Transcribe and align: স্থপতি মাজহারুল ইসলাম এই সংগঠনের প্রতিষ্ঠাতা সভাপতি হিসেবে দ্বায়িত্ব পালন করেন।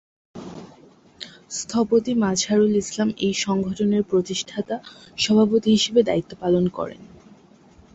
স্থপতি 1.51 2.11
মাজহারুল 2.23 2.73
ইসলাম 2.75 3.09
এই 3.25 3.35
সংগঠনের 3.45 4.03
প্রতিষ্ঠাতা 4.03 4.75
সভাপতি 5.17 5.69
হিসেবে 5.75 6.01
দ্বায়িত্ব 6.03 6.31
পালন 6.41 6.65
করেন। 6.77 7.01